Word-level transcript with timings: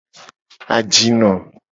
Ajino. 0.75 1.31